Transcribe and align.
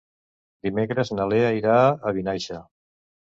Dimecres 0.67 1.11
na 1.17 1.27
Lea 1.33 1.51
irà 1.59 1.75
a 1.83 2.15
Vinaixa. 2.17 2.59